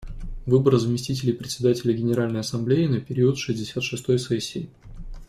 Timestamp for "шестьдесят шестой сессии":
3.37-4.67